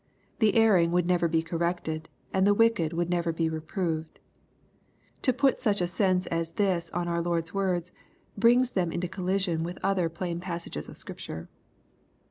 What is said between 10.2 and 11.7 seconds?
passages of Scripture.